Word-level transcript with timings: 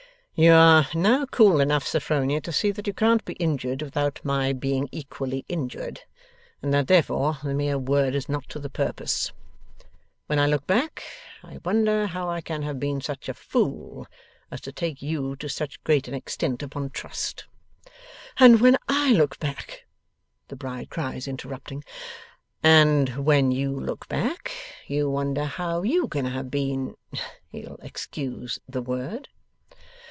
'You 0.33 0.53
are 0.53 0.87
now 0.95 1.27
cool 1.27 1.59
enough, 1.59 1.85
Sophronia, 1.85 2.41
to 2.41 2.51
see 2.51 2.71
that 2.71 2.87
you 2.87 2.93
can't 2.93 3.23
be 3.25 3.33
injured 3.33 3.83
without 3.83 4.21
my 4.23 4.53
being 4.53 4.89
equally 4.91 5.45
injured; 5.47 6.01
and 6.63 6.73
that 6.73 6.87
therefore 6.87 7.37
the 7.43 7.53
mere 7.53 7.77
word 7.77 8.15
is 8.15 8.27
not 8.27 8.49
to 8.49 8.57
the 8.57 8.69
purpose. 8.69 9.33
When 10.25 10.39
I 10.39 10.47
look 10.47 10.65
back, 10.65 11.03
I 11.43 11.59
wonder 11.63 12.07
how 12.07 12.27
I 12.27 12.41
can 12.41 12.63
have 12.63 12.79
been 12.79 13.01
such 13.01 13.29
a 13.29 13.35
fool 13.35 14.07
as 14.49 14.61
to 14.61 14.71
take 14.71 15.03
you 15.03 15.35
to 15.35 15.47
so 15.47 15.67
great 15.83 16.07
an 16.07 16.15
extent 16.15 16.63
upon 16.63 16.89
trust.' 16.89 17.45
'And 18.39 18.61
when 18.61 18.77
I 18.87 19.11
look 19.11 19.37
back' 19.37 19.85
the 20.47 20.55
bride 20.55 20.89
cries, 20.89 21.27
interrupting. 21.27 21.83
'And 22.63 23.09
when 23.25 23.51
you 23.51 23.79
look 23.79 24.07
back, 24.07 24.49
you 24.87 25.07
wonder 25.07 25.45
how 25.45 25.83
you 25.83 26.07
can 26.07 26.25
have 26.25 26.49
been 26.49 26.95
you'll 27.51 27.77
excuse 27.83 28.57
the 28.67 28.81
word? 28.81 29.27